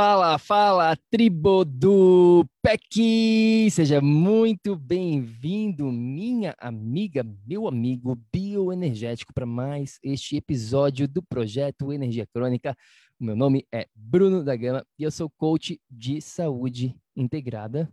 Fala, 0.00 0.38
fala, 0.38 0.96
tribo 1.10 1.64
do 1.64 2.46
PEC! 2.62 3.68
Seja 3.68 4.00
muito 4.00 4.76
bem-vindo, 4.76 5.90
minha 5.90 6.54
amiga, 6.60 7.26
meu 7.44 7.66
amigo 7.66 8.16
bioenergético, 8.32 9.34
para 9.34 9.44
mais 9.44 9.98
este 10.00 10.36
episódio 10.36 11.08
do 11.08 11.20
projeto 11.20 11.92
Energia 11.92 12.28
Crônica. 12.32 12.76
Meu 13.18 13.34
nome 13.34 13.66
é 13.74 13.88
Bruno 13.92 14.44
da 14.44 14.54
Gama 14.54 14.86
e 14.96 15.02
eu 15.02 15.10
sou 15.10 15.28
coach 15.36 15.80
de 15.90 16.20
saúde 16.20 16.94
integrada. 17.16 17.92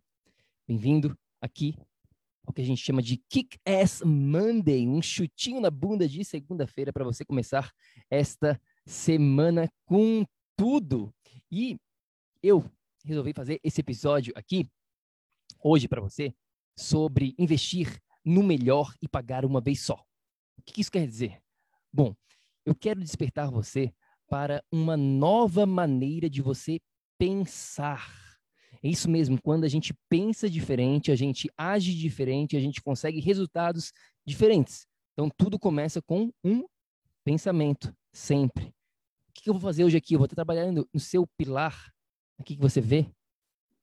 Bem-vindo 0.67 1.17
aqui 1.41 1.75
ao 2.45 2.53
que 2.53 2.61
a 2.61 2.65
gente 2.65 2.83
chama 2.83 3.01
de 3.01 3.17
Kick 3.27 3.57
Ass 3.65 4.03
Monday, 4.05 4.87
um 4.87 5.01
chutinho 5.01 5.59
na 5.59 5.71
bunda 5.71 6.07
de 6.07 6.23
segunda-feira 6.23 6.93
para 6.93 7.03
você 7.03 7.25
começar 7.25 7.71
esta 8.11 8.61
semana 8.85 9.67
com 9.87 10.23
tudo. 10.55 11.11
E 11.51 11.77
eu 12.45 12.63
resolvi 13.03 13.33
fazer 13.33 13.59
esse 13.63 13.81
episódio 13.81 14.31
aqui, 14.35 14.69
hoje 15.59 15.87
para 15.87 16.01
você, 16.01 16.33
sobre 16.77 17.33
investir 17.39 17.99
no 18.23 18.43
melhor 18.43 18.93
e 19.01 19.07
pagar 19.07 19.45
uma 19.45 19.59
vez 19.59 19.81
só. 19.81 19.95
O 20.57 20.61
que 20.63 20.81
isso 20.81 20.91
quer 20.91 21.07
dizer? 21.07 21.41
Bom, 21.91 22.15
eu 22.65 22.75
quero 22.75 22.99
despertar 22.99 23.49
você 23.49 23.91
para 24.27 24.63
uma 24.71 24.95
nova 24.95 25.65
maneira 25.65 26.29
de 26.29 26.41
você 26.41 26.79
pensar. 27.17 28.07
É 28.83 28.87
isso 28.87 29.09
mesmo, 29.09 29.41
quando 29.41 29.63
a 29.63 29.67
gente 29.67 29.93
pensa 30.07 30.47
diferente, 30.47 31.11
a 31.11 31.15
gente 31.15 31.49
age 31.57 31.95
diferente, 31.95 32.55
a 32.55 32.59
gente 32.59 32.81
consegue 32.81 33.19
resultados 33.19 33.91
diferentes. 34.25 34.85
Então, 35.13 35.29
tudo 35.35 35.57
começa 35.57 36.01
com 36.01 36.31
um 36.43 36.63
pensamento, 37.23 37.95
sempre. 38.13 38.65
O 39.29 39.33
que 39.33 39.49
eu 39.49 39.53
vou 39.53 39.61
fazer 39.61 39.83
hoje 39.83 39.97
aqui? 39.97 40.13
Eu 40.13 40.19
vou 40.19 40.25
estar 40.25 40.35
trabalhando 40.35 40.87
no 40.93 40.99
seu 40.99 41.25
pilar 41.37 41.94
Aqui 42.37 42.55
que 42.55 42.61
você 42.61 42.81
vê, 42.81 43.03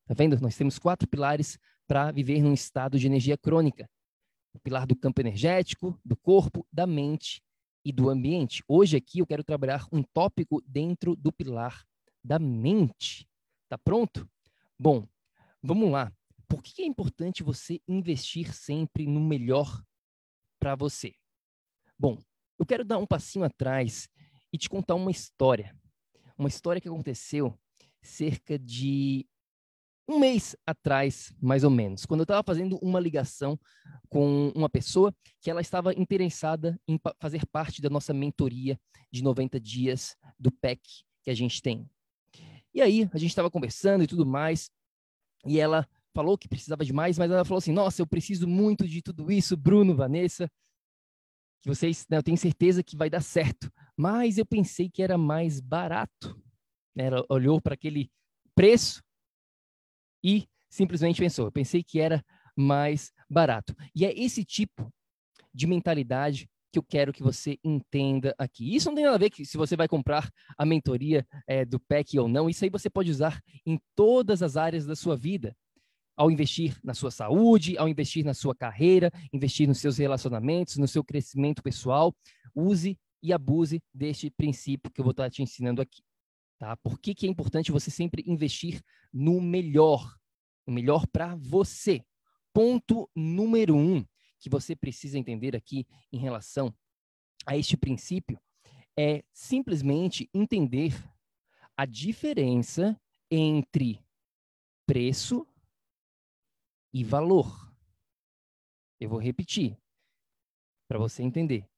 tá 0.07 0.15
vendo? 0.15 0.39
Nós 0.41 0.57
temos 0.57 0.79
quatro 0.79 1.09
pilares 1.09 1.59
para 1.87 2.11
viver 2.11 2.43
num 2.43 2.53
estado 2.53 2.99
de 2.99 3.07
energia 3.07 3.37
crônica. 3.37 3.89
O 4.53 4.59
pilar 4.59 4.87
do 4.87 4.95
campo 4.95 5.21
energético, 5.21 5.99
do 6.05 6.17
corpo, 6.17 6.67
da 6.71 6.87
mente 6.87 7.43
e 7.85 7.91
do 7.93 8.11
ambiente. 8.11 8.63
Hoje 8.69 8.97
aqui 8.97 9.21
eu 9.21 9.27
quero 9.27 9.43
trabalhar 9.43 9.87
um 9.91 10.03
tópico 10.03 10.63
dentro 10.67 11.17
do 11.17 11.33
pilar 11.33 11.85
da 12.23 12.39
mente. 12.39 13.27
Tá 13.69 13.79
pronto? 13.79 14.29
Bom, 14.79 15.09
vamos 15.63 15.91
lá. 15.91 16.13
Por 16.47 16.63
que 16.63 16.83
é 16.83 16.87
importante 16.87 17.43
você 17.43 17.81
investir 17.89 18.55
sempre 18.55 19.07
no 19.07 19.21
melhor 19.21 19.83
para 20.59 20.75
você? 20.75 21.15
Bom, 21.99 22.19
eu 22.59 22.67
quero 22.67 22.85
dar 22.85 22.99
um 22.99 23.07
passinho 23.07 23.45
atrás 23.45 24.09
e 24.53 24.59
te 24.59 24.69
contar 24.69 24.95
uma 24.95 25.11
história. 25.11 25.75
Uma 26.37 26.49
história 26.49 26.81
que 26.81 26.89
aconteceu 26.89 27.59
cerca 28.03 28.59
de 28.59 29.27
um 30.09 30.19
mês 30.19 30.57
atrás, 30.67 31.33
mais 31.41 31.65
ou 31.65 31.71
menos, 31.71 32.05
quando 32.05 32.21
eu 32.21 32.25
estava 32.25 32.43
fazendo 32.43 32.77
uma 32.83 32.99
ligação 32.99 33.59
com 34.09 34.53
uma 34.55 34.69
pessoa 34.69 35.15
que 35.41 35.51
ela 35.51 35.61
estava 35.61 35.95
interessada 35.95 36.79
em 36.87 37.01
fazer 37.19 37.47
parte 37.47 37.81
da 37.81 37.89
nossa 37.89 38.13
mentoria 38.13 38.79
de 39.11 39.23
90 39.23 39.61
dias 39.61 40.17
do 40.39 40.51
PEC 40.51 40.81
que 41.23 41.31
a 41.31 41.35
gente 41.35 41.63
tem. 41.63 41.89
E 42.75 42.81
aí, 42.81 43.09
a 43.13 43.19
gente 43.19 43.31
estava 43.31 43.51
conversando 43.51 44.03
e 44.03 44.07
tudo 44.07 44.27
mais, 44.27 44.71
e 45.47 45.61
ela 45.61 45.89
falou 46.15 46.37
que 46.37 46.49
precisava 46.49 46.85
de 46.85 46.93
mais, 46.93 47.19
mas 47.19 47.31
ela 47.31 47.45
falou 47.45 47.59
assim: 47.59 47.73
Nossa, 47.73 48.03
eu 48.03 48.07
preciso 48.07 48.47
muito 48.47 48.87
de 48.87 49.03
tudo 49.03 49.31
isso, 49.31 49.57
Bruno, 49.57 49.95
Vanessa, 49.95 50.51
que 51.63 51.69
vocês, 51.69 52.07
né, 52.11 52.17
eu 52.17 52.23
tenho 52.23 52.37
certeza 52.37 52.83
que 52.83 52.97
vai 52.97 53.09
dar 53.09 53.23
certo, 53.23 53.71
mas 53.97 54.37
eu 54.37 54.45
pensei 54.45 54.91
que 54.91 55.03
era 55.03 55.17
mais 55.17 55.61
barato. 55.61 56.41
Ela 56.97 57.25
olhou 57.29 57.61
para 57.61 57.75
aquele 57.75 58.11
preço 58.55 59.03
e 60.23 60.47
simplesmente 60.69 61.21
pensou: 61.21 61.47
eu 61.47 61.53
pensei 61.53 61.83
que 61.83 62.01
era 62.01 62.25
mais 62.57 63.13
barato. 63.29 63.75
E 63.95 64.05
é 64.05 64.19
esse 64.19 64.45
tipo 64.45 64.93
de 65.55 65.67
mentalidade 65.67 66.49
que 66.73 66.79
eu 66.79 66.83
quero 66.83 67.13
que 67.13 67.23
você 67.23 67.59
entenda 67.63 68.35
aqui. 68.39 68.75
Isso 68.75 68.89
não 68.89 68.95
tem 68.95 69.05
nada 69.05 69.17
a 69.17 69.19
ver 69.19 69.29
que 69.29 69.45
se 69.45 69.59
você 69.59 69.77
vai 69.77 69.87
comprar 69.87 70.31
a 70.57 70.65
mentoria 70.65 71.27
é, 71.47 71.65
do 71.67 71.79
PEC 71.79 72.19
ou 72.19 72.27
não, 72.27 72.49
isso 72.49 72.65
aí 72.65 72.71
você 72.71 72.89
pode 72.89 73.11
usar 73.11 73.43
em 73.67 73.79
todas 73.95 74.43
as 74.43 74.57
áreas 74.57 74.87
da 74.87 74.97
sua 74.97 75.15
vida. 75.15 75.55
Ao 76.17 76.31
investir 76.31 76.79
na 76.85 76.95
sua 76.95 77.11
saúde, 77.11 77.77
ao 77.79 77.89
investir 77.89 78.25
na 78.25 78.35
sua 78.35 78.55
carreira, 78.55 79.11
investir 79.33 79.67
nos 79.67 79.79
seus 79.79 79.99
relacionamentos, 79.99 80.77
no 80.77 80.87
seu 80.87 81.03
crescimento 81.03 81.63
pessoal, 81.63 82.15
use 82.55 82.99
e 83.23 83.33
abuse 83.33 83.83
deste 83.95 84.31
princípio 84.31 84.91
que 84.91 85.01
eu 85.01 85.05
vou 85.05 85.13
estar 85.13 85.31
te 85.31 85.43
ensinando 85.43 85.81
aqui. 85.81 86.03
Tá? 86.63 86.77
Por 86.77 87.01
que, 87.01 87.13
que 87.13 87.27
é 87.27 87.29
importante 87.29 87.73
você 87.73 87.91
sempre 87.91 88.23
investir 88.25 88.85
no 89.13 89.41
melhor? 89.41 90.17
O 90.65 90.71
melhor 90.71 91.09
para 91.09 91.35
você. 91.35 92.07
Ponto 92.53 93.11
número 93.17 93.75
um 93.75 94.07
que 94.39 94.49
você 94.49 94.77
precisa 94.77 95.19
entender 95.19 95.57
aqui 95.57 95.85
em 96.13 96.19
relação 96.19 96.73
a 97.45 97.57
este 97.57 97.77
princípio 97.77 98.41
é 98.97 99.25
simplesmente 99.33 100.31
entender 100.33 100.95
a 101.77 101.85
diferença 101.85 102.97
entre 103.29 103.99
preço 104.87 105.45
e 106.95 107.03
valor. 107.03 107.75
Eu 109.01 109.09
vou 109.09 109.19
repetir 109.19 109.77
para 110.87 111.01
você 111.01 111.25
entender. 111.25 111.69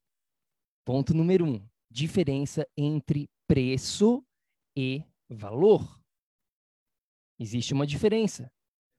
Ponto 0.85 1.15
número 1.15 1.47
um: 1.47 1.67
diferença 1.91 2.69
entre 2.77 3.31
preço 3.47 4.23
e 4.77 5.05
valor. 5.29 6.01
Existe 7.39 7.73
uma 7.73 7.87
diferença. 7.87 8.51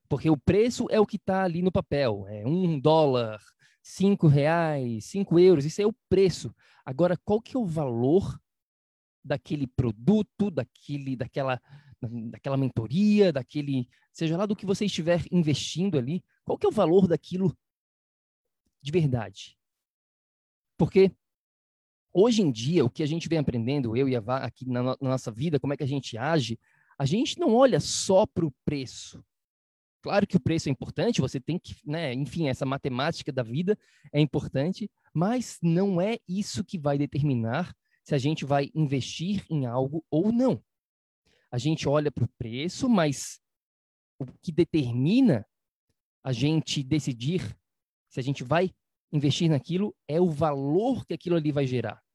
Porque 0.08 0.30
o 0.30 0.36
preço 0.36 0.86
é 0.90 1.00
o 1.00 1.06
que 1.06 1.16
está 1.16 1.42
ali 1.42 1.62
no 1.62 1.72
papel. 1.72 2.26
É 2.28 2.46
um 2.46 2.78
dólar, 2.78 3.40
cinco 3.82 4.26
reais, 4.26 5.06
cinco 5.06 5.38
euros. 5.38 5.64
Isso 5.64 5.82
é 5.82 5.86
o 5.86 5.94
preço. 6.08 6.54
Agora, 6.84 7.16
qual 7.24 7.40
que 7.40 7.56
é 7.56 7.60
o 7.60 7.66
valor 7.66 8.38
daquele 9.24 9.66
produto, 9.66 10.50
daquele, 10.50 11.16
daquela, 11.16 11.60
daquela 12.30 12.56
mentoria, 12.56 13.32
daquele, 13.32 13.88
seja 14.12 14.36
lá 14.36 14.46
do 14.46 14.54
que 14.54 14.64
você 14.64 14.84
estiver 14.84 15.24
investindo 15.32 15.98
ali, 15.98 16.24
qual 16.44 16.56
que 16.56 16.64
é 16.64 16.68
o 16.68 16.72
valor 16.72 17.08
daquilo 17.08 17.56
de 18.80 18.92
verdade? 18.92 19.58
Porque 20.78 21.10
Hoje 22.18 22.40
em 22.40 22.50
dia, 22.50 22.82
o 22.82 22.88
que 22.88 23.02
a 23.02 23.06
gente 23.06 23.28
vem 23.28 23.38
aprendendo, 23.38 23.94
eu 23.94 24.08
e 24.08 24.16
a 24.16 24.20
Vá, 24.20 24.38
aqui 24.38 24.66
na, 24.66 24.82
na 24.82 24.96
nossa 25.02 25.30
vida, 25.30 25.60
como 25.60 25.74
é 25.74 25.76
que 25.76 25.82
a 25.82 25.86
gente 25.86 26.16
age, 26.16 26.58
a 26.98 27.04
gente 27.04 27.38
não 27.38 27.54
olha 27.54 27.78
só 27.78 28.24
para 28.24 28.46
o 28.46 28.54
preço. 28.64 29.22
Claro 30.00 30.26
que 30.26 30.34
o 30.34 30.40
preço 30.40 30.70
é 30.70 30.72
importante, 30.72 31.20
você 31.20 31.38
tem 31.38 31.58
que, 31.58 31.76
né, 31.84 32.14
enfim, 32.14 32.48
essa 32.48 32.64
matemática 32.64 33.30
da 33.30 33.42
vida 33.42 33.78
é 34.10 34.18
importante, 34.18 34.90
mas 35.12 35.58
não 35.60 36.00
é 36.00 36.16
isso 36.26 36.64
que 36.64 36.78
vai 36.78 36.96
determinar 36.96 37.76
se 38.02 38.14
a 38.14 38.18
gente 38.18 38.46
vai 38.46 38.70
investir 38.74 39.44
em 39.50 39.66
algo 39.66 40.02
ou 40.10 40.32
não. 40.32 40.64
A 41.50 41.58
gente 41.58 41.86
olha 41.86 42.10
para 42.10 42.24
o 42.24 42.30
preço, 42.38 42.88
mas 42.88 43.42
o 44.18 44.24
que 44.40 44.50
determina 44.50 45.46
a 46.24 46.32
gente 46.32 46.82
decidir 46.82 47.54
se 48.08 48.18
a 48.18 48.22
gente 48.22 48.42
vai 48.42 48.74
investir 49.12 49.50
naquilo 49.50 49.94
é 50.08 50.18
o 50.18 50.30
valor 50.30 51.04
que 51.04 51.12
aquilo 51.12 51.36
ali 51.36 51.52
vai 51.52 51.66
gerar. 51.66 52.05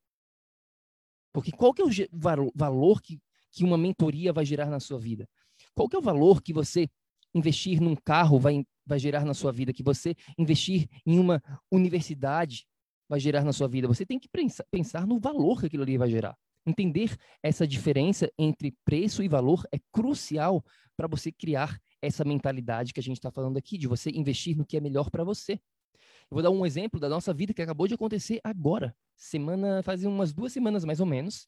Porque 1.33 1.51
qual 1.51 1.73
que 1.73 1.81
é 1.81 1.85
o 1.85 2.51
valor 2.53 3.01
que, 3.01 3.19
que 3.51 3.63
uma 3.63 3.77
mentoria 3.77 4.33
vai 4.33 4.45
gerar 4.45 4.67
na 4.67 4.79
sua 4.79 4.99
vida? 4.99 5.27
Qual 5.73 5.87
que 5.87 5.95
é 5.95 5.99
o 5.99 6.01
valor 6.01 6.41
que 6.41 6.53
você 6.53 6.89
investir 7.33 7.81
num 7.81 7.95
carro 7.95 8.39
vai, 8.39 8.65
vai 8.85 8.99
gerar 8.99 9.25
na 9.25 9.33
sua 9.33 9.51
vida? 9.51 9.73
Que 9.73 9.83
você 9.83 10.15
investir 10.37 10.87
em 11.05 11.19
uma 11.19 11.41
universidade 11.71 12.65
vai 13.07 13.19
gerar 13.19 13.43
na 13.43 13.53
sua 13.53 13.67
vida? 13.67 13.87
Você 13.87 14.05
tem 14.05 14.19
que 14.19 14.29
pensar, 14.29 14.65
pensar 14.71 15.05
no 15.07 15.19
valor 15.19 15.59
que 15.59 15.67
aquilo 15.67 15.83
ali 15.83 15.97
vai 15.97 16.09
gerar. 16.09 16.37
Entender 16.65 17.15
essa 17.41 17.67
diferença 17.67 18.31
entre 18.37 18.75
preço 18.85 19.23
e 19.23 19.27
valor 19.27 19.65
é 19.71 19.79
crucial 19.91 20.63
para 20.95 21.07
você 21.07 21.31
criar 21.31 21.79
essa 22.01 22.23
mentalidade 22.23 22.93
que 22.93 22.99
a 22.99 23.03
gente 23.03 23.17
está 23.17 23.31
falando 23.31 23.57
aqui, 23.57 23.77
de 23.77 23.87
você 23.87 24.11
investir 24.11 24.55
no 24.55 24.65
que 24.65 24.77
é 24.77 24.79
melhor 24.79 25.09
para 25.09 25.23
você. 25.23 25.53
Eu 25.53 26.35
vou 26.35 26.41
dar 26.41 26.49
um 26.49 26.65
exemplo 26.65 26.99
da 26.99 27.09
nossa 27.09 27.33
vida 27.33 27.53
que 27.53 27.61
acabou 27.61 27.87
de 27.87 27.93
acontecer 27.93 28.39
agora. 28.43 28.95
Semana, 29.23 29.83
faz 29.83 30.03
umas 30.03 30.33
duas 30.33 30.51
semanas 30.51 30.83
mais 30.83 30.99
ou 30.99 31.05
menos, 31.05 31.47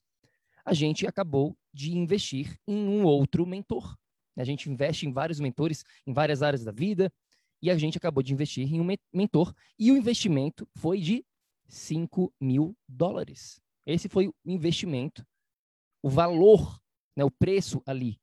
a 0.64 0.75
gente 0.75 1.08
acabou 1.08 1.58
de 1.74 1.98
investir 1.98 2.56
em 2.68 2.88
um 2.88 3.04
outro 3.04 3.48
mentor. 3.48 3.98
A 4.38 4.44
gente 4.44 4.70
investe 4.70 5.08
em 5.08 5.12
vários 5.12 5.40
mentores 5.40 5.84
em 6.06 6.14
várias 6.14 6.44
áreas 6.44 6.64
da 6.64 6.72
vida 6.72 7.12
e 7.62 7.72
a 7.72 7.78
gente 7.78 7.98
acabou 7.98 8.22
de 8.22 8.31
investir 8.31 8.72
em 8.72 8.80
um 8.80 8.88
mentor 9.12 9.54
e 9.78 9.92
o 9.92 9.98
investimento 9.98 10.70
foi 10.78 11.00
de 11.00 11.25
5 11.68 12.31
mil 12.40 12.78
dólares. 12.88 13.60
Esse 13.88 14.08
foi 14.08 14.28
o 14.28 14.36
investimento, 14.46 15.26
o 16.04 16.10
valor, 16.10 16.80
né, 17.16 17.24
o 17.24 17.31
preço 17.31 17.81
ali 17.88 18.22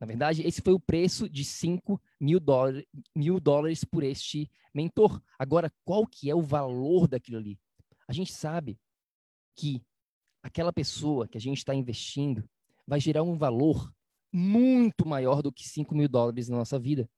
na 0.00 0.06
verdade, 0.06 0.42
esse 0.42 0.60
foi 0.60 0.74
o 0.74 0.80
preço 0.80 1.28
de 1.28 1.44
5 1.44 2.00
mil, 2.20 2.38
dólares, 2.38 2.84
mil 3.14 3.40
dólares 3.40 3.82
por 3.84 4.02
este 4.02 4.50
mentor. 4.74 5.22
Agora, 5.38 5.72
qual 5.84 6.06
que 6.06 6.28
é 6.30 6.34
o 6.34 6.42
valor 6.42 7.08
daquilo 7.08 7.38
ali? 7.38 7.58
A 8.06 8.12
gente 8.12 8.32
sabe 8.32 8.78
que 9.56 9.82
aquela 10.42 10.72
pessoa 10.72 11.26
que 11.26 11.36
a 11.36 11.40
gente 11.40 11.58
está 11.58 11.74
investindo 11.74 12.48
vai 12.86 13.00
gerar 13.00 13.22
um 13.22 13.36
valor 13.36 13.92
muito 14.32 15.06
maior 15.06 15.42
do 15.42 15.52
que 15.52 15.68
5 15.68 15.94
mil 15.94 16.08
dólares 16.08 16.48
na 16.48 16.58
nossa 16.58 16.78
vida. 16.78 17.08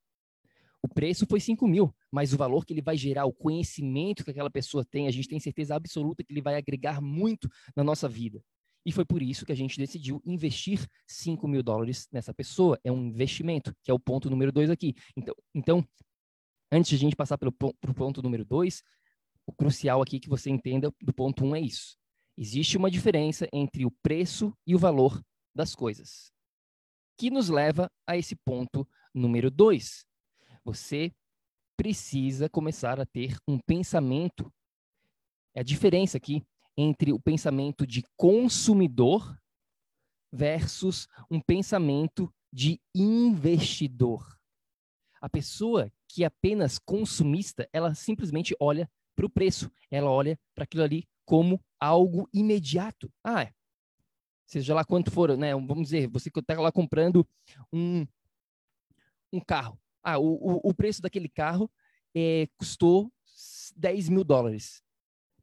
O 0.81 0.88
preço 0.88 1.26
foi 1.29 1.40
5 1.40 1.67
mil, 1.67 1.94
mas 2.11 2.32
o 2.32 2.37
valor 2.37 2.64
que 2.64 2.73
ele 2.73 2.81
vai 2.81 2.96
gerar, 2.96 3.26
o 3.26 3.32
conhecimento 3.32 4.25
que 4.25 4.31
aquela 4.31 4.50
pessoa 4.50 4.85
tem, 4.85 5.08
a 5.08 5.11
gente 5.11 5.29
tem 5.29 5.40
certeza 5.40 5.75
absoluta 5.75 6.23
que 6.23 6.32
ele 6.32 6.40
vai 6.40 6.55
agregar 6.55 7.00
muito 7.00 7.49
na 7.75 7.82
nossa 7.82 8.08
vida. 8.08 8.43
E 8.87 8.93
foi 8.93 9.05
por 9.05 9.20
isso 9.20 9.44
que 9.44 9.52
a 9.52 9.56
gente 9.56 9.76
decidiu 9.76 10.23
investir 10.25 10.87
5 11.06 11.46
mil 11.49 11.62
dólares 11.62 12.08
nessa 12.12 12.32
pessoa. 12.32 12.79
É 12.85 12.93
um 12.93 13.06
investimento, 13.06 13.75
que 13.82 13.90
é 13.90 13.94
o 13.94 13.99
ponto 13.99 14.31
número 14.31 14.52
dois 14.52 14.70
aqui. 14.70 14.94
Então, 15.17 15.35
então 15.55 15.85
antes 16.70 16.90
de 16.90 16.96
a 16.96 16.99
gente 16.99 17.17
passar 17.17 17.37
pelo 17.37 17.52
pro 17.52 17.94
ponto 17.94 18.23
número 18.23 18.44
dois, 18.44 18.82
o 19.46 19.52
crucial 19.52 20.00
aqui 20.00 20.20
que 20.20 20.29
você 20.29 20.49
entenda 20.49 20.93
do 21.02 21.12
ponto 21.12 21.44
um 21.44 21.56
é 21.56 21.61
isso. 21.61 21.99
Existe 22.40 22.76
uma 22.76 22.88
diferença 22.88 23.49
entre 23.52 23.85
o 23.85 23.90
preço 23.90 24.56
e 24.64 24.73
o 24.73 24.79
valor 24.79 25.20
das 25.52 25.75
coisas, 25.75 26.32
que 27.19 27.32
nos 27.32 27.49
leva 27.49 27.90
a 28.06 28.17
esse 28.17 28.37
ponto 28.37 28.88
número 29.12 29.50
dois. 29.50 30.06
Você 30.64 31.12
precisa 31.76 32.49
começar 32.49 33.00
a 33.00 33.05
ter 33.05 33.37
um 33.49 33.58
pensamento. 33.58 34.55
É 35.52 35.58
a 35.58 35.64
diferença 35.64 36.17
aqui 36.17 36.46
entre 36.76 37.12
o 37.12 37.19
pensamento 37.19 37.85
de 37.85 38.05
consumidor 38.17 39.37
versus 40.32 41.08
um 41.29 41.40
pensamento 41.40 42.32
de 42.52 42.81
investidor. 42.94 44.38
A 45.20 45.29
pessoa 45.29 45.90
que 46.06 46.23
é 46.23 46.26
apenas 46.26 46.79
consumista, 46.79 47.69
ela 47.73 47.96
simplesmente 47.96 48.55
olha 48.61 48.88
para 49.17 49.26
o 49.26 49.31
preço, 49.31 49.69
ela 49.90 50.08
olha 50.08 50.38
para 50.55 50.62
aquilo 50.62 50.85
ali 50.85 51.05
como 51.29 51.63
algo 51.79 52.27
imediato. 52.33 53.13
Ah, 53.23 53.53
seja 54.47 54.75
lá 54.75 54.83
quanto 54.83 55.11
for, 55.11 55.37
né? 55.37 55.53
Vamos 55.53 55.83
dizer, 55.83 56.09
você 56.09 56.31
está 56.35 56.59
lá 56.59 56.73
comprando 56.73 57.29
um, 57.71 58.07
um 59.31 59.39
carro. 59.39 59.79
Ah, 60.03 60.17
o, 60.17 60.25
o, 60.25 60.71
o 60.71 60.75
preço 60.75 61.03
daquele 61.03 61.29
carro 61.29 61.71
é, 62.17 62.49
custou 62.57 63.13
10 63.77 64.09
mil 64.09 64.25
dólares. 64.25 64.83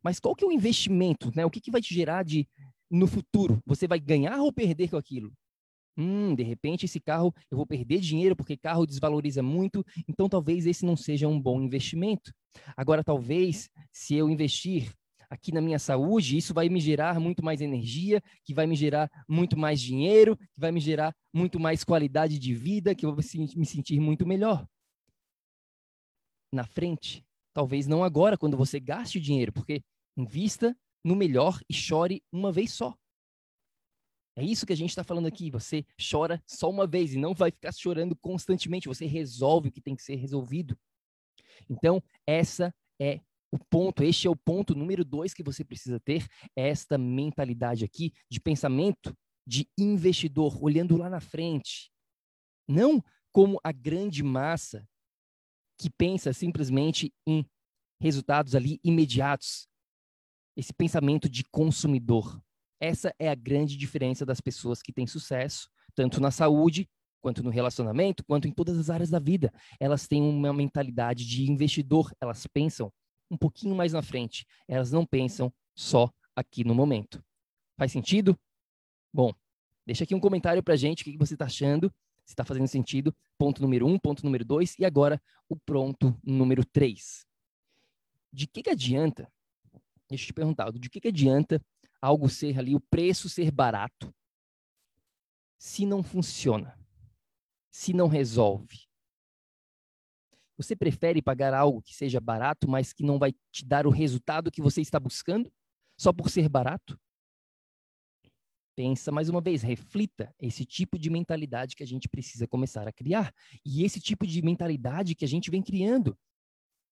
Mas 0.01 0.19
qual 0.19 0.35
que 0.35 0.43
é 0.43 0.47
o 0.47 0.51
investimento, 0.51 1.31
né? 1.35 1.45
O 1.45 1.51
que, 1.51 1.61
que 1.61 1.69
vai 1.69 1.81
te 1.81 1.93
gerar 1.93 2.23
de 2.23 2.49
no 2.89 3.05
futuro? 3.05 3.61
Você 3.63 3.87
vai 3.87 3.99
ganhar 3.99 4.41
ou 4.41 4.51
perder 4.51 4.89
com 4.89 4.97
aquilo? 4.97 5.31
Hum, 5.95 6.33
de 6.33 6.41
repente 6.41 6.85
esse 6.85 6.99
carro 6.99 7.31
eu 7.49 7.57
vou 7.57 7.65
perder 7.67 7.99
dinheiro 7.99 8.35
porque 8.35 8.57
carro 8.57 8.87
desvaloriza 8.87 9.43
muito, 9.43 9.85
então 10.09 10.27
talvez 10.27 10.65
esse 10.65 10.83
não 10.83 10.97
seja 10.97 11.27
um 11.27 11.39
bom 11.39 11.61
investimento. 11.61 12.33
Agora, 12.75 13.03
talvez 13.03 13.69
se 13.91 14.15
eu 14.15 14.27
investir 14.27 14.91
aqui 15.29 15.51
na 15.51 15.61
minha 15.61 15.79
saúde, 15.79 16.37
isso 16.37 16.53
vai 16.53 16.69
me 16.69 16.79
gerar 16.79 17.19
muito 17.19 17.43
mais 17.43 17.61
energia, 17.61 18.21
que 18.43 18.53
vai 18.53 18.67
me 18.67 18.75
gerar 18.75 19.09
muito 19.27 19.57
mais 19.57 19.81
dinheiro, 19.81 20.37
que 20.37 20.59
vai 20.59 20.71
me 20.71 20.79
gerar 20.79 21.15
muito 21.33 21.59
mais 21.59 21.83
qualidade 21.83 22.39
de 22.39 22.53
vida, 22.53 22.95
que 22.95 23.05
eu 23.05 23.13
vou 23.13 23.23
me 23.55 23.65
sentir 23.65 23.99
muito 23.99 24.25
melhor. 24.25 24.67
Na 26.51 26.65
frente, 26.65 27.25
talvez 27.53 27.87
não 27.87 28.03
agora, 28.03 28.37
quando 28.37 28.55
você 28.55 28.79
gaste 28.79 29.17
o 29.17 29.21
dinheiro, 29.21 29.51
porque 29.51 29.83
Invista 30.17 30.77
no 31.03 31.15
melhor 31.15 31.59
e 31.69 31.73
chore 31.73 32.23
uma 32.31 32.51
vez 32.51 32.71
só. 32.71 32.97
É 34.37 34.43
isso 34.43 34.65
que 34.65 34.73
a 34.73 34.77
gente 34.77 34.89
está 34.89 35.03
falando 35.03 35.27
aqui. 35.27 35.51
Você 35.51 35.85
chora 36.09 36.41
só 36.45 36.69
uma 36.69 36.87
vez 36.87 37.13
e 37.13 37.17
não 37.17 37.33
vai 37.33 37.51
ficar 37.51 37.73
chorando 37.73 38.15
constantemente. 38.15 38.87
Você 38.87 39.05
resolve 39.05 39.69
o 39.69 39.71
que 39.71 39.81
tem 39.81 39.95
que 39.95 40.03
ser 40.03 40.15
resolvido. 40.15 40.77
Então, 41.69 42.01
essa 42.25 42.73
é 42.99 43.21
o 43.55 43.59
ponto. 43.69 44.03
Este 44.03 44.27
é 44.27 44.29
o 44.29 44.35
ponto 44.35 44.75
número 44.75 45.03
dois 45.03 45.33
que 45.33 45.43
você 45.43 45.63
precisa 45.63 45.99
ter. 45.99 46.27
É 46.55 46.67
esta 46.69 46.97
mentalidade 46.97 47.83
aqui 47.83 48.13
de 48.29 48.39
pensamento 48.39 49.15
de 49.47 49.67
investidor, 49.77 50.61
olhando 50.63 50.97
lá 50.97 51.09
na 51.09 51.19
frente. 51.19 51.91
Não 52.67 53.03
como 53.31 53.59
a 53.63 53.71
grande 53.71 54.23
massa 54.23 54.87
que 55.79 55.89
pensa 55.89 56.33
simplesmente 56.33 57.13
em 57.27 57.45
resultados 57.99 58.55
ali 58.55 58.79
imediatos 58.83 59.67
esse 60.55 60.73
pensamento 60.73 61.27
de 61.27 61.43
consumidor. 61.43 62.41
Essa 62.79 63.13
é 63.19 63.29
a 63.29 63.35
grande 63.35 63.77
diferença 63.77 64.25
das 64.25 64.39
pessoas 64.39 64.81
que 64.81 64.93
têm 64.93 65.05
sucesso, 65.05 65.69
tanto 65.93 66.21
na 66.21 66.31
saúde, 66.31 66.89
quanto 67.21 67.43
no 67.43 67.49
relacionamento, 67.49 68.23
quanto 68.23 68.47
em 68.47 68.51
todas 68.51 68.77
as 68.77 68.89
áreas 68.89 69.09
da 69.09 69.19
vida. 69.19 69.51
Elas 69.79 70.07
têm 70.07 70.21
uma 70.21 70.53
mentalidade 70.53 71.25
de 71.25 71.49
investidor, 71.51 72.11
elas 72.21 72.47
pensam 72.47 72.91
um 73.29 73.37
pouquinho 73.37 73.75
mais 73.75 73.93
na 73.93 74.01
frente, 74.01 74.45
elas 74.67 74.91
não 74.91 75.05
pensam 75.05 75.53
só 75.73 76.11
aqui 76.35 76.63
no 76.63 76.75
momento. 76.75 77.23
Faz 77.77 77.91
sentido? 77.91 78.37
Bom, 79.13 79.33
deixa 79.85 80.03
aqui 80.03 80.15
um 80.15 80.19
comentário 80.19 80.63
pra 80.63 80.75
gente, 80.75 81.01
o 81.01 81.05
que 81.05 81.17
você 81.17 81.33
está 81.33 81.45
achando, 81.45 81.89
se 82.25 82.33
está 82.33 82.43
fazendo 82.43 82.67
sentido. 82.67 83.15
Ponto 83.37 83.61
número 83.61 83.87
um, 83.87 83.97
ponto 83.99 84.23
número 84.23 84.45
dois, 84.45 84.77
e 84.79 84.85
agora 84.85 85.21
o 85.49 85.55
ponto 85.55 86.17
número 86.23 86.65
três. 86.65 87.25
De 88.31 88.47
que, 88.47 88.63
que 88.63 88.69
adianta 88.69 89.31
Deixa 90.07 90.25
eu 90.25 90.27
te 90.27 90.33
perguntar, 90.33 90.71
de 90.71 90.89
que, 90.89 90.99
que 90.99 91.07
adianta 91.07 91.63
algo 92.01 92.29
ser 92.29 92.59
ali, 92.59 92.75
o 92.75 92.79
preço 92.79 93.27
ser 93.27 93.51
barato, 93.51 94.13
se 95.57 95.85
não 95.85 96.03
funciona, 96.03 96.77
se 97.71 97.91
não 97.93 98.07
resolve? 98.07 98.87
Você 100.57 100.75
prefere 100.75 101.21
pagar 101.21 101.53
algo 101.53 101.81
que 101.81 101.93
seja 101.93 102.19
barato, 102.19 102.69
mas 102.69 102.93
que 102.93 103.03
não 103.03 103.19
vai 103.19 103.33
te 103.51 103.65
dar 103.65 103.85
o 103.85 103.89
resultado 103.89 104.51
que 104.51 104.61
você 104.61 104.81
está 104.81 104.99
buscando, 104.99 105.51
só 105.97 106.13
por 106.13 106.29
ser 106.29 106.47
barato? 106.47 106.97
Pensa 108.75 109.11
mais 109.11 109.29
uma 109.29 109.39
vez, 109.39 109.61
reflita 109.61 110.33
esse 110.39 110.65
tipo 110.65 110.99
de 110.99 111.09
mentalidade 111.09 111.75
que 111.75 111.83
a 111.83 111.87
gente 111.87 112.09
precisa 112.09 112.45
começar 112.45 112.85
a 112.87 112.91
criar. 112.91 113.33
E 113.65 113.83
esse 113.83 114.01
tipo 114.01 114.27
de 114.27 114.41
mentalidade 114.41 115.15
que 115.15 115.23
a 115.23 115.27
gente 115.27 115.49
vem 115.49 115.61
criando. 115.61 116.17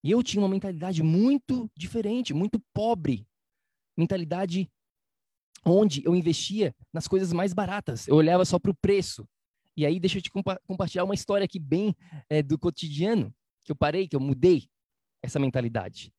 Eu 0.02 0.22
tinha 0.22 0.42
uma 0.42 0.48
mentalidade 0.48 1.02
muito 1.02 1.70
diferente, 1.76 2.32
muito 2.32 2.58
pobre. 2.72 3.26
Mentalidade 3.96 4.70
onde 5.64 6.02
eu 6.04 6.14
investia 6.14 6.74
nas 6.92 7.06
coisas 7.06 7.32
mais 7.32 7.52
baratas. 7.52 8.08
Eu 8.08 8.16
olhava 8.16 8.44
só 8.44 8.58
para 8.58 8.70
o 8.70 8.74
preço. 8.74 9.26
E 9.76 9.84
aí, 9.84 9.98
deixa 9.98 10.18
eu 10.18 10.22
te 10.22 10.30
compa 10.30 10.60
compartilhar 10.66 11.04
uma 11.04 11.14
história 11.14 11.44
aqui 11.44 11.58
bem 11.58 11.94
é, 12.30 12.42
do 12.42 12.58
cotidiano, 12.58 13.34
que 13.64 13.72
eu 13.72 13.76
parei, 13.76 14.06
que 14.06 14.14
eu 14.14 14.20
mudei 14.20 14.68
essa 15.22 15.38
mentalidade. 15.38 16.12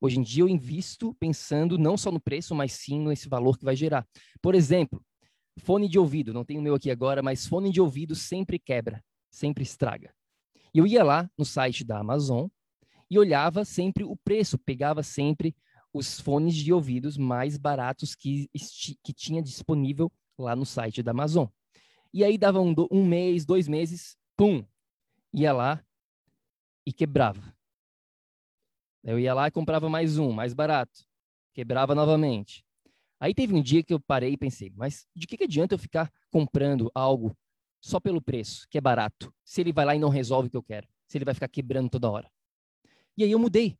Hoje 0.00 0.18
em 0.18 0.22
dia, 0.22 0.42
eu 0.42 0.48
invisto 0.48 1.14
pensando 1.14 1.78
não 1.78 1.96
só 1.96 2.12
no 2.12 2.20
preço, 2.20 2.54
mas 2.54 2.72
sim 2.72 3.00
nesse 3.00 3.28
valor 3.28 3.56
que 3.56 3.64
vai 3.64 3.74
gerar. 3.74 4.06
Por 4.42 4.54
exemplo, 4.54 5.02
fone 5.58 5.88
de 5.88 5.98
ouvido. 5.98 6.32
Não 6.34 6.44
tenho 6.44 6.60
o 6.60 6.62
meu 6.62 6.74
aqui 6.74 6.90
agora, 6.90 7.22
mas 7.22 7.46
fone 7.46 7.70
de 7.70 7.80
ouvido 7.80 8.14
sempre 8.14 8.58
quebra, 8.58 9.02
sempre 9.30 9.62
estraga. 9.62 10.14
Eu 10.74 10.86
ia 10.86 11.02
lá 11.02 11.30
no 11.38 11.44
site 11.44 11.84
da 11.84 11.98
Amazon 11.98 12.48
e 13.10 13.18
olhava 13.18 13.64
sempre 13.64 14.04
o 14.04 14.16
preço, 14.16 14.58
pegava 14.58 15.02
sempre 15.02 15.56
os 15.92 16.20
fones 16.20 16.54
de 16.54 16.72
ouvidos 16.72 17.16
mais 17.16 17.56
baratos 17.56 18.14
que, 18.14 18.50
que 19.02 19.12
tinha 19.12 19.40
disponível 19.40 20.12
lá 20.36 20.56
no 20.56 20.66
site 20.66 21.02
da 21.02 21.12
Amazon. 21.12 21.46
E 22.12 22.24
aí 22.24 22.36
dava 22.36 22.60
um, 22.60 22.74
um 22.90 23.06
mês, 23.06 23.46
dois 23.46 23.68
meses, 23.68 24.16
pum, 24.36 24.64
ia 25.32 25.52
lá 25.52 25.84
e 26.86 26.92
quebrava. 26.92 27.54
Eu 29.02 29.18
ia 29.18 29.34
lá 29.34 29.48
e 29.48 29.50
comprava 29.50 29.88
mais 29.88 30.18
um, 30.18 30.32
mais 30.32 30.54
barato. 30.54 31.04
Quebrava 31.52 31.94
novamente. 31.94 32.64
Aí 33.20 33.34
teve 33.34 33.54
um 33.54 33.62
dia 33.62 33.82
que 33.82 33.92
eu 33.92 34.00
parei 34.00 34.32
e 34.32 34.36
pensei, 34.36 34.72
mas 34.74 35.06
de 35.14 35.26
que, 35.26 35.36
que 35.36 35.44
adianta 35.44 35.74
eu 35.74 35.78
ficar 35.78 36.12
comprando 36.30 36.90
algo 36.94 37.36
só 37.80 38.00
pelo 38.00 38.20
preço, 38.20 38.66
que 38.68 38.78
é 38.78 38.80
barato, 38.80 39.32
se 39.44 39.60
ele 39.60 39.72
vai 39.72 39.84
lá 39.84 39.94
e 39.94 39.98
não 39.98 40.08
resolve 40.08 40.48
o 40.48 40.50
que 40.50 40.56
eu 40.56 40.62
quero? 40.62 40.88
Se 41.06 41.18
ele 41.18 41.24
vai 41.24 41.34
ficar 41.34 41.48
quebrando 41.48 41.90
toda 41.90 42.10
hora? 42.10 42.30
E 43.16 43.22
aí 43.22 43.30
eu 43.30 43.38
mudei. 43.38 43.76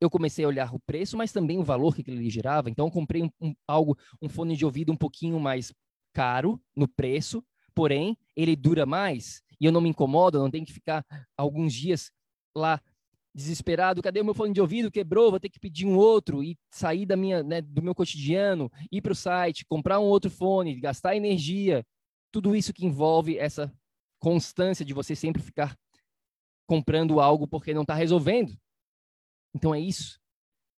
Eu 0.00 0.08
comecei 0.08 0.44
a 0.44 0.48
olhar 0.48 0.72
o 0.74 0.78
preço, 0.78 1.16
mas 1.16 1.32
também 1.32 1.58
o 1.58 1.64
valor 1.64 1.94
que 1.94 2.08
ele 2.08 2.30
gerava. 2.30 2.70
Então 2.70 2.86
eu 2.86 2.90
comprei 2.90 3.22
um, 3.22 3.30
um, 3.40 3.54
algo, 3.66 3.98
um 4.22 4.28
fone 4.28 4.56
de 4.56 4.64
ouvido 4.64 4.92
um 4.92 4.96
pouquinho 4.96 5.40
mais 5.40 5.72
caro 6.12 6.60
no 6.76 6.86
preço, 6.86 7.44
porém 7.74 8.16
ele 8.36 8.54
dura 8.54 8.86
mais 8.86 9.42
e 9.60 9.66
eu 9.66 9.72
não 9.72 9.80
me 9.80 9.88
incomodo, 9.88 10.38
não 10.38 10.50
tenho 10.50 10.64
que 10.64 10.72
ficar 10.72 11.04
alguns 11.36 11.72
dias 11.72 12.10
lá 12.56 12.80
desesperado, 13.34 14.02
cadê 14.02 14.20
o 14.20 14.24
meu 14.24 14.34
fone 14.34 14.52
de 14.52 14.60
ouvido? 14.60 14.90
Quebrou, 14.90 15.30
vou 15.30 15.40
ter 15.40 15.48
que 15.48 15.60
pedir 15.60 15.86
um 15.86 15.96
outro 15.96 16.42
e 16.42 16.58
sair 16.70 17.06
da 17.06 17.16
minha, 17.16 17.42
né, 17.42 17.60
do 17.60 17.82
meu 17.82 17.94
cotidiano, 17.94 18.70
ir 18.90 19.00
para 19.00 19.12
o 19.12 19.16
site, 19.16 19.64
comprar 19.66 20.00
um 20.00 20.04
outro 20.04 20.30
fone, 20.30 20.80
gastar 20.80 21.14
energia, 21.14 21.86
tudo 22.32 22.54
isso 22.56 22.72
que 22.72 22.84
envolve 22.84 23.38
essa 23.38 23.72
constância 24.18 24.84
de 24.84 24.92
você 24.92 25.14
sempre 25.14 25.40
ficar 25.42 25.76
comprando 26.66 27.20
algo 27.20 27.46
porque 27.46 27.72
não 27.72 27.82
está 27.82 27.94
resolvendo. 27.94 28.56
Então 29.54 29.74
é 29.74 29.80
isso 29.80 30.18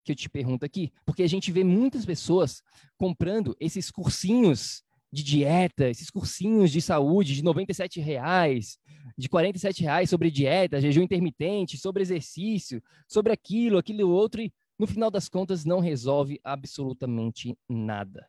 que 0.04 0.12
eu 0.12 0.16
te 0.16 0.28
pergunto 0.28 0.64
aqui, 0.64 0.92
porque 1.04 1.22
a 1.22 1.28
gente 1.28 1.50
vê 1.52 1.64
muitas 1.64 2.06
pessoas 2.06 2.62
comprando 2.96 3.56
esses 3.60 3.90
cursinhos 3.90 4.82
de 5.12 5.22
dieta, 5.22 5.88
esses 5.88 6.08
cursinhos 6.08 6.70
de 6.70 6.80
saúde 6.80 7.34
de 7.34 7.42
97 7.42 8.00
reais, 8.00 8.78
de 9.16 9.28
47 9.28 9.82
reais 9.82 10.10
sobre 10.10 10.30
dieta, 10.30 10.80
jejum 10.80 11.02
intermitente, 11.02 11.76
sobre 11.76 12.02
exercício, 12.02 12.82
sobre 13.06 13.32
aquilo, 13.32 13.78
aquilo 13.78 14.10
outro, 14.10 14.40
e 14.40 14.52
no 14.78 14.86
final 14.86 15.10
das 15.10 15.28
contas 15.28 15.64
não 15.64 15.80
resolve 15.80 16.40
absolutamente 16.42 17.56
nada. 17.68 18.28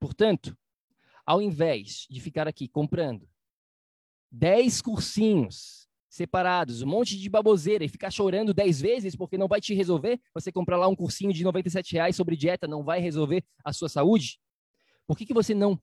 Portanto, 0.00 0.56
ao 1.26 1.42
invés 1.42 2.06
de 2.08 2.20
ficar 2.20 2.48
aqui 2.48 2.66
comprando 2.68 3.28
10 4.30 4.80
cursinhos 4.80 5.88
separados, 6.08 6.82
um 6.82 6.86
monte 6.86 7.18
de 7.18 7.28
baboseira 7.28 7.84
e 7.84 7.88
ficar 7.88 8.10
chorando 8.10 8.54
10 8.54 8.80
vezes 8.80 9.16
porque 9.16 9.36
não 9.36 9.46
vai 9.46 9.60
te 9.60 9.74
resolver, 9.74 10.20
você 10.32 10.50
comprar 10.50 10.76
lá 10.76 10.88
um 10.88 10.96
cursinho 10.96 11.32
de 11.32 11.44
97 11.44 11.92
reais 11.92 12.16
sobre 12.16 12.36
dieta 12.36 12.66
não 12.66 12.82
vai 12.82 13.00
resolver 13.00 13.44
a 13.64 13.72
sua 13.72 13.88
saúde, 13.88 14.40
por 15.06 15.16
que, 15.16 15.26
que 15.26 15.34
você 15.34 15.54
não 15.54 15.80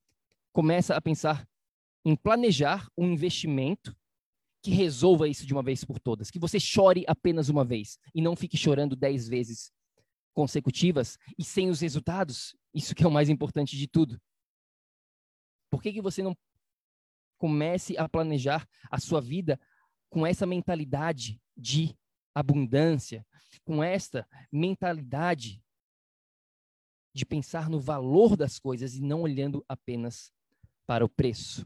começa 0.52 0.96
a 0.96 1.02
pensar 1.02 1.48
em 2.06 2.16
planejar 2.16 2.88
um 2.96 3.12
investimento 3.12 3.96
que 4.62 4.72
resolva 4.72 5.28
isso 5.28 5.46
de 5.46 5.54
uma 5.54 5.64
vez 5.64 5.84
por 5.84 6.00
todas? 6.00 6.30
Que 6.30 6.40
você 6.40 6.60
chore 6.60 7.04
apenas 7.08 7.50
uma 7.50 7.66
vez 7.66 7.98
e 8.14 8.22
não 8.22 8.36
fique 8.36 8.56
chorando 8.56 8.96
dez 8.96 9.28
vezes 9.28 9.72
consecutivas 10.34 11.18
e 11.38 11.44
sem 11.44 11.70
os 11.70 11.82
resultados? 11.82 12.56
Isso 12.74 12.94
que 12.94 13.04
é 13.04 13.08
o 13.08 13.12
mais 13.12 13.30
importante 13.30 13.76
de 13.76 13.88
tudo. 13.88 14.22
Por 15.72 15.82
que, 15.82 15.92
que 15.92 16.02
você 16.02 16.22
não 16.22 16.38
comece 17.38 17.98
a 17.98 18.08
planejar 18.08 18.68
a 18.90 19.00
sua 19.00 19.20
vida 19.20 19.60
com 20.10 20.26
essa 20.26 20.46
mentalidade 20.46 21.42
de 21.58 21.98
abundância, 22.34 23.26
com 23.64 23.84
esta 23.84 24.28
mentalidade 24.52 25.62
de 27.14 27.26
pensar 27.26 27.70
no 27.70 27.80
valor 27.80 28.36
das 28.36 28.60
coisas 28.60 28.94
e 28.94 29.02
não 29.02 29.22
olhando 29.22 29.64
apenas 29.68 30.32
para 30.86 31.04
o 31.04 31.10
preço. 31.10 31.66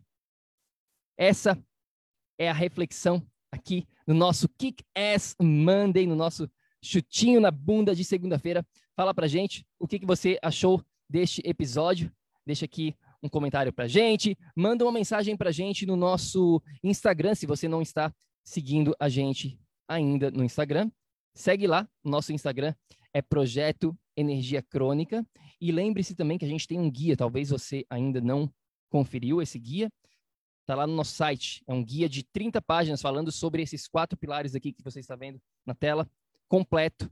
Essa 1.21 1.61
é 2.37 2.49
a 2.49 2.53
reflexão 2.53 3.21
aqui 3.51 3.85
no 4.07 4.13
nosso 4.13 4.47
Kick 4.57 4.81
Ass 4.95 5.35
Monday, 5.37 6.07
no 6.07 6.15
nosso 6.15 6.49
chutinho 6.81 7.41
na 7.41 7.51
bunda 7.51 7.93
de 7.93 8.05
segunda-feira. 8.05 8.65
Fala 8.95 9.13
pra 9.13 9.27
gente 9.27 9.67
o 9.77 9.85
que, 9.85 9.99
que 9.99 10.05
você 10.05 10.39
achou 10.41 10.81
deste 11.09 11.41
episódio. 11.43 12.09
Deixa 12.45 12.63
aqui 12.63 12.95
um 13.21 13.27
comentário 13.27 13.73
pra 13.73 13.85
gente, 13.85 14.37
manda 14.55 14.85
uma 14.85 14.93
mensagem 14.93 15.35
pra 15.35 15.51
gente 15.51 15.85
no 15.85 15.97
nosso 15.97 16.61
Instagram, 16.81 17.35
se 17.35 17.45
você 17.45 17.67
não 17.67 17.81
está 17.81 18.15
seguindo 18.41 18.95
a 18.97 19.09
gente 19.09 19.59
ainda 19.89 20.31
no 20.31 20.45
Instagram. 20.45 20.89
Segue 21.35 21.67
lá, 21.67 21.85
nosso 22.01 22.31
Instagram 22.31 22.73
é 23.13 23.21
Projeto 23.21 23.93
Energia 24.15 24.61
Crônica. 24.61 25.27
E 25.59 25.69
lembre-se 25.69 26.15
também 26.15 26.37
que 26.37 26.45
a 26.45 26.47
gente 26.49 26.65
tem 26.65 26.79
um 26.79 26.89
guia, 26.89 27.17
talvez 27.17 27.49
você 27.49 27.85
ainda 27.89 28.21
não 28.21 28.49
conferiu 28.89 29.41
esse 29.41 29.59
guia. 29.59 29.91
Está 30.69 30.75
lá 30.75 30.85
no 30.85 30.93
nosso 30.93 31.13
site. 31.13 31.63
É 31.65 31.73
um 31.73 31.83
guia 31.83 32.07
de 32.07 32.21
30 32.21 32.61
páginas 32.61 33.01
falando 33.01 33.31
sobre 33.31 33.63
esses 33.63 33.87
quatro 33.87 34.15
pilares 34.15 34.53
aqui 34.53 34.71
que 34.71 34.83
você 34.83 34.99
está 34.99 35.15
vendo 35.15 35.41
na 35.65 35.73
tela, 35.73 36.07
completo. 36.47 37.11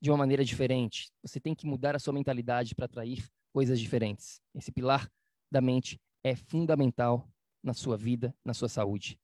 de 0.00 0.10
uma 0.10 0.16
maneira 0.16 0.44
diferente. 0.44 1.10
Você 1.22 1.38
tem 1.38 1.54
que 1.54 1.66
mudar 1.66 1.94
a 1.94 1.98
sua 1.98 2.12
mentalidade 2.12 2.74
para 2.74 2.86
atrair 2.86 3.26
coisas 3.52 3.80
diferentes. 3.80 4.40
Esse 4.54 4.72
pilar 4.72 5.10
da 5.50 5.60
mente 5.60 6.00
é 6.24 6.34
fundamental 6.34 7.28
na 7.62 7.74
sua 7.74 7.96
vida, 7.96 8.34
na 8.44 8.54
sua 8.54 8.68
saúde. 8.68 9.18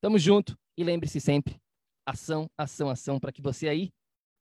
Tamo 0.00 0.18
junto 0.18 0.58
e 0.76 0.84
lembre-se 0.84 1.20
sempre, 1.20 1.60
ação, 2.06 2.48
ação, 2.56 2.88
ação, 2.88 3.18
para 3.18 3.32
que 3.32 3.42
você 3.42 3.68
aí, 3.68 3.90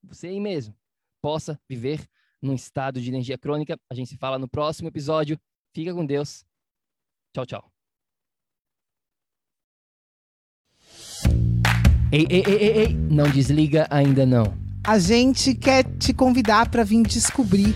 você 0.03 0.27
aí 0.27 0.39
mesmo, 0.39 0.75
possa 1.22 1.60
viver 1.67 2.07
num 2.41 2.53
estado 2.53 3.01
de 3.01 3.10
energia 3.10 3.38
crônica. 3.38 3.77
A 3.89 3.96
gente 3.96 4.10
se 4.10 4.17
fala 4.17 4.38
no 4.38 4.48
próximo 4.48 4.88
episódio. 4.88 5.39
Fica 5.75 5.93
com 5.93 6.05
Deus. 6.05 6.46
Tchau, 7.34 7.46
tchau. 7.46 7.72
Ei, 12.12 12.25
ei, 12.29 12.43
ei, 12.48 12.55
ei, 12.55 12.77
ei, 12.77 12.93
não 12.93 13.29
desliga 13.29 13.86
ainda 13.89 14.25
não. 14.25 14.46
A 14.86 14.98
gente 14.98 15.53
quer 15.53 15.84
te 15.98 16.13
convidar 16.13 16.72
para 16.72 16.84
vir 16.84 17.03
descobrir 17.03 17.75